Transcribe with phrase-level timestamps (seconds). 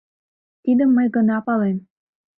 [0.63, 1.77] Тидым мый гына палем.